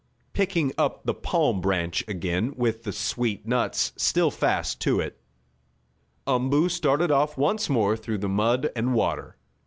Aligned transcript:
Picking 0.33 0.73
up 0.79 1.03
the 1.05 1.13
palm 1.13 1.61
branch 1.61 2.03
again, 2.07 2.55
with 2.57 2.85
the 2.85 2.91
sweet 2.91 3.45
nuts 3.47 3.93
still 3.97 4.31
fast 4.31 4.81
to 4.81 4.99
it, 4.99 5.21
Umboo 6.25 6.69
started 6.69 7.11
off 7.11 7.37
once 7.37 7.69
more 7.69 7.95
through 7.95 8.17
the 8.17 8.27
mud 8.27 8.71
and 8.75 8.95
water. 8.95 9.37